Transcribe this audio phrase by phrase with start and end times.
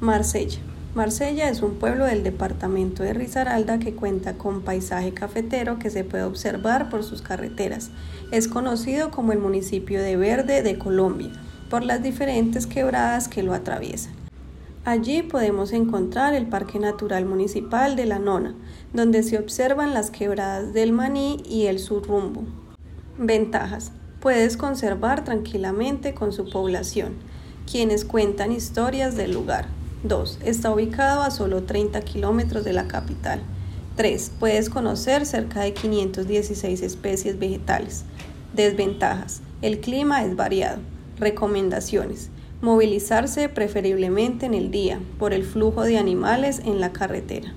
[0.00, 0.60] Marsella.
[0.94, 6.04] Marsella es un pueblo del departamento de Risaralda que cuenta con paisaje cafetero que se
[6.04, 7.90] puede observar por sus carreteras.
[8.30, 11.30] Es conocido como el municipio de Verde de Colombia
[11.68, 14.12] por las diferentes quebradas que lo atraviesan.
[14.84, 18.54] Allí podemos encontrar el Parque Natural Municipal de La Nona,
[18.92, 22.44] donde se observan las quebradas del Maní y el Surrumbo.
[23.18, 23.90] Ventajas.
[24.20, 27.14] Puedes conservar tranquilamente con su población,
[27.70, 29.77] quienes cuentan historias del lugar.
[30.04, 30.38] 2.
[30.44, 33.40] Está ubicado a solo 30 kilómetros de la capital.
[33.96, 34.32] 3.
[34.38, 38.04] Puedes conocer cerca de 516 especies vegetales.
[38.54, 39.42] Desventajas.
[39.60, 40.78] El clima es variado.
[41.18, 42.30] Recomendaciones.
[42.60, 47.52] Movilizarse preferiblemente en el día por el flujo de animales en la carretera.